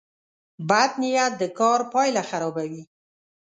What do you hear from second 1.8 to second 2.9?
پایله خرابوي.